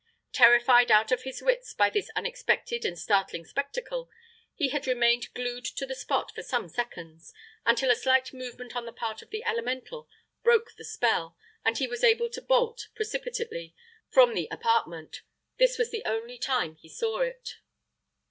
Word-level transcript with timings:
Terrified 0.31 0.89
out 0.89 1.11
of 1.11 1.21
his 1.21 1.43
wits 1.43 1.75
by 1.75 1.91
this 1.91 2.09
unexpected 2.15 2.85
and 2.85 2.97
startling 2.97 3.45
spectacle, 3.45 4.09
he 4.55 4.69
had 4.69 4.87
remained 4.87 5.31
glued 5.35 5.63
to 5.63 5.85
the 5.85 5.93
spot 5.93 6.31
for 6.33 6.41
some 6.41 6.67
seconds, 6.67 7.31
until 7.67 7.91
a 7.91 7.95
slight 7.95 8.33
movement 8.33 8.75
on 8.75 8.87
the 8.87 8.91
part 8.91 9.21
of 9.21 9.29
the 9.29 9.43
Elemental 9.45 10.09
broke 10.41 10.73
the 10.73 10.83
spell, 10.83 11.37
and 11.63 11.77
he 11.77 11.85
was 11.87 12.03
able 12.03 12.31
to 12.31 12.41
"bolt" 12.41 12.87
precipitately 12.95 13.75
from 14.09 14.33
the 14.33 14.47
apartment: 14.49 15.21
this 15.59 15.77
was 15.77 15.91
the 15.91 16.03
only 16.03 16.39
time 16.39 16.77
he 16.77 16.89
saw 16.89 17.19
it. 17.19 17.57